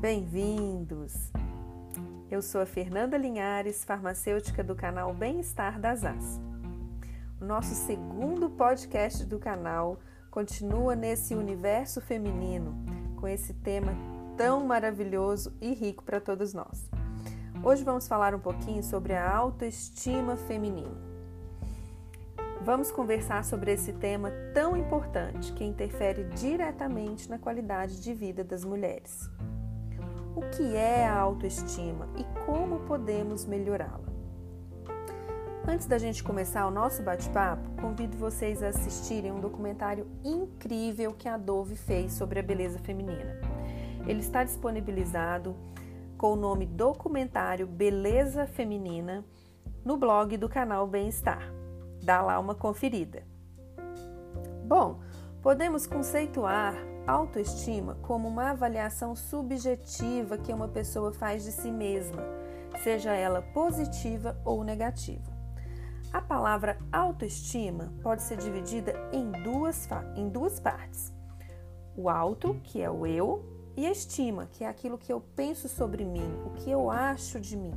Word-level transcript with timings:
Bem-vindos! 0.00 1.32
Eu 2.30 2.40
sou 2.40 2.60
a 2.60 2.66
Fernanda 2.66 3.18
Linhares, 3.18 3.82
farmacêutica 3.82 4.62
do 4.62 4.76
canal 4.76 5.12
Bem-Estar 5.12 5.80
das 5.80 6.04
As. 6.04 6.40
O 7.40 7.44
nosso 7.44 7.74
segundo 7.74 8.48
podcast 8.48 9.24
do 9.24 9.40
canal 9.40 9.98
continua 10.30 10.94
nesse 10.94 11.34
universo 11.34 12.00
feminino, 12.00 12.76
com 13.16 13.26
esse 13.26 13.52
tema 13.52 13.92
tão 14.36 14.64
maravilhoso 14.64 15.52
e 15.60 15.74
rico 15.74 16.04
para 16.04 16.20
todos 16.20 16.54
nós. 16.54 16.88
Hoje 17.64 17.82
vamos 17.82 18.06
falar 18.06 18.36
um 18.36 18.40
pouquinho 18.40 18.84
sobre 18.84 19.14
a 19.14 19.28
autoestima 19.36 20.36
feminina. 20.36 20.96
Vamos 22.62 22.92
conversar 22.92 23.44
sobre 23.44 23.72
esse 23.72 23.92
tema 23.94 24.30
tão 24.54 24.76
importante 24.76 25.52
que 25.54 25.64
interfere 25.64 26.22
diretamente 26.36 27.28
na 27.28 27.36
qualidade 27.36 28.00
de 28.00 28.14
vida 28.14 28.44
das 28.44 28.64
mulheres. 28.64 29.28
O 30.38 30.50
que 30.50 30.76
é 30.76 31.04
a 31.04 31.18
autoestima 31.18 32.08
e 32.16 32.22
como 32.46 32.78
podemos 32.86 33.44
melhorá-la? 33.44 34.06
Antes 35.66 35.88
da 35.88 35.98
gente 35.98 36.22
começar 36.22 36.64
o 36.64 36.70
nosso 36.70 37.02
bate-papo, 37.02 37.68
convido 37.80 38.16
vocês 38.16 38.62
a 38.62 38.68
assistirem 38.68 39.32
um 39.32 39.40
documentário 39.40 40.06
incrível 40.24 41.12
que 41.12 41.28
a 41.28 41.36
Dove 41.36 41.74
fez 41.74 42.12
sobre 42.12 42.38
a 42.38 42.42
beleza 42.44 42.78
feminina. 42.78 43.40
Ele 44.06 44.20
está 44.20 44.44
disponibilizado 44.44 45.56
com 46.16 46.34
o 46.34 46.36
nome 46.36 46.66
Documentário 46.66 47.66
Beleza 47.66 48.46
Feminina 48.46 49.24
no 49.84 49.96
blog 49.96 50.36
do 50.36 50.48
canal 50.48 50.86
Bem-Estar. 50.86 51.52
Dá 52.00 52.22
lá 52.22 52.38
uma 52.38 52.54
conferida. 52.54 53.24
Bom, 54.64 55.00
podemos 55.42 55.84
conceituar 55.84 56.76
autoestima 57.08 57.96
como 58.02 58.28
uma 58.28 58.50
avaliação 58.50 59.16
subjetiva 59.16 60.36
que 60.36 60.52
uma 60.52 60.68
pessoa 60.68 61.10
faz 61.10 61.42
de 61.42 61.50
si 61.50 61.70
mesma, 61.70 62.22
seja 62.82 63.14
ela 63.14 63.40
positiva 63.40 64.38
ou 64.44 64.62
negativa. 64.62 65.38
A 66.12 66.20
palavra 66.20 66.78
autoestima 66.92 67.92
pode 68.02 68.22
ser 68.22 68.36
dividida 68.36 68.92
em 69.12 69.30
duas, 69.42 69.88
em 70.16 70.28
duas 70.28 70.60
partes: 70.60 71.12
o 71.96 72.10
auto, 72.10 72.60
que 72.62 72.82
é 72.82 72.90
o 72.90 73.06
eu, 73.06 73.44
e 73.76 73.86
a 73.86 73.90
estima, 73.90 74.46
que 74.52 74.64
é 74.64 74.68
aquilo 74.68 74.98
que 74.98 75.12
eu 75.12 75.20
penso 75.34 75.68
sobre 75.68 76.04
mim, 76.04 76.30
o 76.44 76.50
que 76.50 76.70
eu 76.70 76.90
acho 76.90 77.40
de 77.40 77.56
mim. 77.56 77.74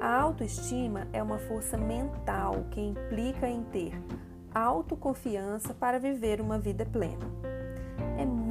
A 0.00 0.18
autoestima 0.20 1.06
é 1.12 1.22
uma 1.22 1.38
força 1.38 1.76
mental 1.76 2.64
que 2.70 2.80
implica 2.80 3.46
em 3.46 3.62
ter 3.64 3.92
autoconfiança 4.54 5.74
para 5.74 5.98
viver 5.98 6.40
uma 6.40 6.58
vida 6.58 6.86
plena. 6.86 7.49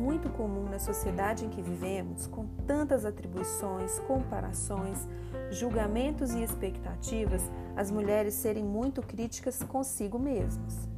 Muito 0.09 0.27
comum 0.31 0.67
na 0.67 0.79
sociedade 0.79 1.45
em 1.45 1.49
que 1.49 1.61
vivemos, 1.61 2.25
com 2.25 2.47
tantas 2.65 3.05
atribuições, 3.05 3.99
comparações, 3.99 5.07
julgamentos 5.51 6.33
e 6.33 6.41
expectativas, 6.41 7.43
as 7.75 7.91
mulheres 7.91 8.33
serem 8.33 8.63
muito 8.63 9.03
críticas 9.03 9.61
consigo 9.61 10.17
mesmas. 10.17 10.89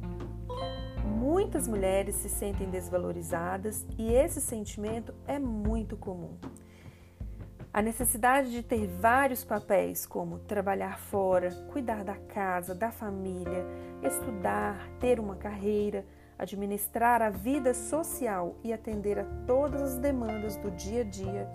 Muitas 1.04 1.68
mulheres 1.68 2.14
se 2.14 2.30
sentem 2.30 2.70
desvalorizadas 2.70 3.86
e 3.98 4.14
esse 4.14 4.40
sentimento 4.40 5.12
é 5.26 5.38
muito 5.38 5.94
comum. 5.94 6.38
A 7.70 7.82
necessidade 7.82 8.50
de 8.50 8.62
ter 8.62 8.86
vários 8.86 9.44
papéis, 9.44 10.06
como 10.06 10.38
trabalhar 10.38 10.98
fora, 10.98 11.50
cuidar 11.70 12.02
da 12.02 12.16
casa, 12.16 12.74
da 12.74 12.90
família, 12.90 13.62
estudar, 14.02 14.88
ter 14.98 15.20
uma 15.20 15.36
carreira, 15.36 16.02
administrar 16.38 17.22
a 17.22 17.30
vida 17.30 17.74
social 17.74 18.56
e 18.64 18.72
atender 18.72 19.18
a 19.18 19.24
todas 19.46 19.82
as 19.82 19.98
demandas 19.98 20.56
do 20.56 20.70
dia 20.70 21.02
a 21.02 21.04
dia, 21.04 21.48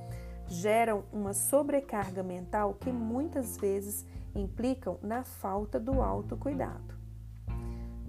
geram 0.48 1.04
uma 1.12 1.34
sobrecarga 1.34 2.24
mental 2.24 2.74
que 2.74 2.92
muitas 2.92 3.58
vezes 3.58 4.06
implicam 4.34 4.98
na 5.02 5.24
falta 5.24 5.80
do 5.80 6.02
autocuidado. 6.02 6.96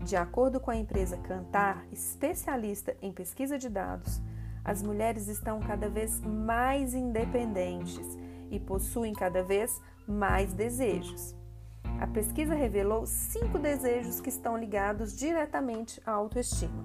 De 0.04 0.16
acordo 0.16 0.60
com 0.60 0.70
a 0.70 0.76
empresa 0.76 1.16
Cantar, 1.18 1.84
especialista 1.90 2.96
em 3.02 3.12
pesquisa 3.12 3.58
de 3.58 3.68
dados, 3.68 4.20
as 4.64 4.82
mulheres 4.82 5.28
estão 5.28 5.60
cada 5.60 5.88
vez 5.88 6.20
mais 6.20 6.94
independentes 6.94 8.06
e 8.50 8.60
possuem 8.60 9.12
cada 9.12 9.42
vez 9.42 9.80
mais 10.06 10.52
desejos. 10.52 11.37
A 12.00 12.06
pesquisa 12.06 12.54
revelou 12.54 13.04
cinco 13.06 13.58
desejos 13.58 14.20
que 14.20 14.28
estão 14.28 14.56
ligados 14.56 15.16
diretamente 15.16 16.00
à 16.06 16.12
autoestima: 16.12 16.84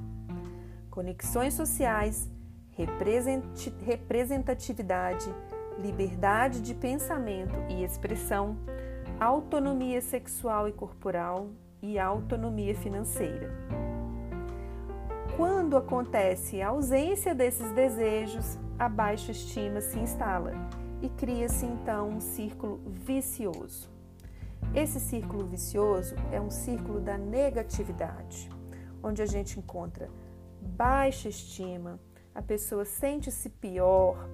conexões 0.90 1.54
sociais, 1.54 2.28
representatividade, 2.72 5.32
liberdade 5.78 6.62
de 6.62 6.74
pensamento 6.74 7.54
e 7.70 7.84
expressão, 7.84 8.58
autonomia 9.20 10.02
sexual 10.02 10.68
e 10.68 10.74
corporal, 10.74 11.50
e 11.80 12.00
autonomia 12.00 12.74
financeira. 12.74 13.52
Quando 15.36 15.78
acontece 15.78 16.60
a 16.62 16.70
ausência 16.70 17.36
desses 17.36 17.72
desejos, 17.72 18.58
a 18.80 18.90
baixa 18.90 19.32
estima 19.32 19.80
se 19.82 20.00
instala 20.00 20.54
e 21.02 21.10
cria-se 21.10 21.66
então 21.66 22.10
um 22.10 22.20
círculo 22.20 22.82
vicioso. 22.88 23.93
Esse 24.76 25.00
círculo 25.00 25.46
vicioso 25.46 26.16
é 26.32 26.42
um 26.42 26.50
círculo 26.50 27.00
da 27.00 27.18
negatividade, 27.18 28.50
onde 29.04 29.22
a 29.22 29.26
gente 29.26 29.60
encontra 29.60 30.10
baixa 30.60 31.30
estima, 31.30 32.00
a 32.34 32.42
pessoa 32.42 32.84
sente-se 32.86 33.50
pior, 33.50 34.28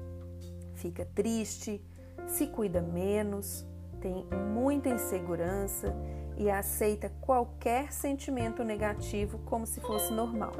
fica 0.75 1.05
triste, 1.05 1.83
se 2.27 2.47
cuida 2.47 2.81
menos, 2.81 3.66
tem 4.00 4.25
muita 4.53 4.89
insegurança 4.89 5.94
e 6.38 6.50
aceita 6.50 7.09
qualquer 7.19 7.91
sentimento 7.91 8.63
negativo 8.63 9.39
como 9.39 9.66
se 9.66 9.81
fosse 9.81 10.13
normal. 10.13 10.53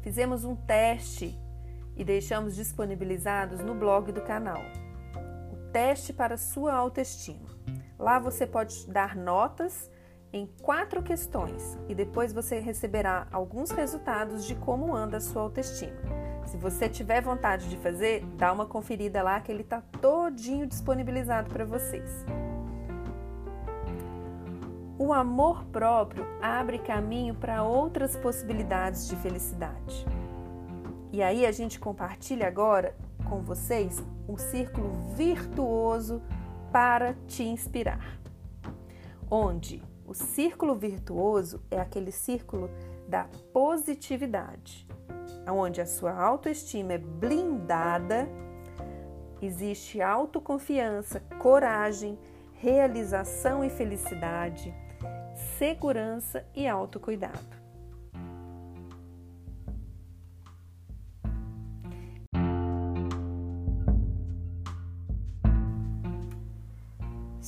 Fizemos 0.00 0.44
um 0.44 0.56
teste 0.56 1.38
e 1.94 2.02
deixamos 2.02 2.56
disponibilizados 2.56 3.60
no 3.60 3.74
blog 3.74 4.10
do 4.10 4.22
canal. 4.22 4.62
Teste 5.72 6.12
para 6.12 6.36
sua 6.36 6.74
autoestima. 6.74 7.48
Lá 7.98 8.18
você 8.18 8.46
pode 8.46 8.88
dar 8.88 9.14
notas 9.14 9.90
em 10.32 10.46
quatro 10.62 11.02
questões 11.02 11.78
e 11.88 11.94
depois 11.94 12.32
você 12.32 12.58
receberá 12.58 13.26
alguns 13.30 13.70
resultados 13.70 14.44
de 14.44 14.54
como 14.54 14.94
anda 14.94 15.18
a 15.18 15.20
sua 15.20 15.42
autoestima. 15.42 16.00
Se 16.46 16.56
você 16.56 16.88
tiver 16.88 17.20
vontade 17.20 17.68
de 17.68 17.76
fazer, 17.76 18.24
dá 18.36 18.52
uma 18.52 18.66
conferida 18.66 19.22
lá 19.22 19.40
que 19.40 19.52
ele 19.52 19.62
está 19.62 19.80
todinho 20.00 20.66
disponibilizado 20.66 21.48
para 21.50 21.64
vocês. 21.64 22.24
O 24.98 25.12
amor 25.12 25.64
próprio 25.66 26.26
abre 26.42 26.78
caminho 26.78 27.34
para 27.34 27.62
outras 27.62 28.16
possibilidades 28.16 29.08
de 29.08 29.16
felicidade. 29.16 30.04
E 31.12 31.22
aí 31.22 31.46
a 31.46 31.52
gente 31.52 31.78
compartilha 31.78 32.46
agora 32.46 32.94
com 33.30 33.40
vocês 33.40 34.02
um 34.28 34.36
círculo 34.36 34.90
virtuoso 35.14 36.20
para 36.72 37.14
te 37.28 37.44
inspirar. 37.44 38.20
Onde 39.30 39.80
o 40.04 40.12
círculo 40.12 40.74
virtuoso 40.74 41.62
é 41.70 41.80
aquele 41.80 42.10
círculo 42.10 42.68
da 43.08 43.28
positividade, 43.52 44.86
onde 45.48 45.80
a 45.80 45.86
sua 45.86 46.12
autoestima 46.12 46.94
é 46.94 46.98
blindada, 46.98 48.28
existe 49.40 50.02
autoconfiança, 50.02 51.20
coragem, 51.38 52.18
realização 52.54 53.64
e 53.64 53.70
felicidade 53.70 54.74
segurança 55.60 56.44
e 56.54 56.66
autocuidado. 56.66 57.59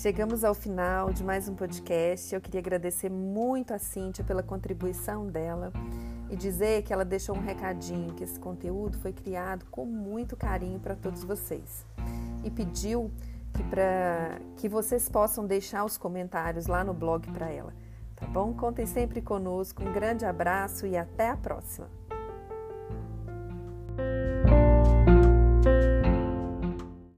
Chegamos 0.02 0.42
ao 0.42 0.52
final 0.52 1.12
de 1.12 1.22
mais 1.22 1.48
um 1.48 1.54
podcast. 1.54 2.34
Eu 2.34 2.40
queria 2.40 2.58
agradecer 2.58 3.08
muito 3.08 3.72
a 3.72 3.78
Cíntia 3.78 4.24
pela 4.24 4.42
contribuição 4.42 5.28
dela 5.28 5.72
e 6.28 6.34
dizer 6.34 6.82
que 6.82 6.92
ela 6.92 7.04
deixou 7.04 7.36
um 7.36 7.40
recadinho 7.40 8.12
que 8.12 8.24
esse 8.24 8.36
conteúdo 8.40 8.98
foi 8.98 9.12
criado 9.12 9.64
com 9.70 9.86
muito 9.86 10.36
carinho 10.36 10.80
para 10.80 10.96
todos 10.96 11.22
vocês 11.22 11.86
e 12.42 12.50
pediu 12.50 13.12
que 13.54 13.62
para 13.62 14.40
que 14.56 14.68
vocês 14.68 15.08
possam 15.08 15.46
deixar 15.46 15.84
os 15.84 15.96
comentários 15.96 16.66
lá 16.66 16.82
no 16.82 16.92
blog 16.92 17.30
para 17.30 17.48
ela 17.48 17.72
tá 18.16 18.26
bom? 18.26 18.52
Contem 18.54 18.86
sempre 18.86 19.22
conosco. 19.22 19.84
Um 19.84 19.92
grande 19.92 20.24
abraço 20.24 20.84
e 20.84 20.96
até 20.96 21.30
a 21.30 21.36
próxima! 21.36 22.01